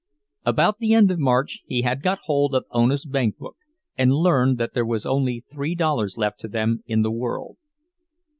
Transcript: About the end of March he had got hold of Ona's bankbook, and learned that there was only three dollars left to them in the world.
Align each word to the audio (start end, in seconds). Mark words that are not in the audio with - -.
About 0.47 0.79
the 0.79 0.95
end 0.95 1.11
of 1.11 1.19
March 1.19 1.59
he 1.67 1.83
had 1.83 2.01
got 2.01 2.17
hold 2.25 2.55
of 2.55 2.65
Ona's 2.71 3.05
bankbook, 3.05 3.55
and 3.95 4.11
learned 4.11 4.57
that 4.57 4.73
there 4.73 4.83
was 4.83 5.05
only 5.05 5.41
three 5.41 5.75
dollars 5.75 6.17
left 6.17 6.39
to 6.39 6.47
them 6.47 6.83
in 6.87 7.03
the 7.03 7.11
world. 7.11 7.57